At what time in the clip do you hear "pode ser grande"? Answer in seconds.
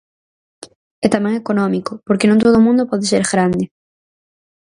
2.89-3.65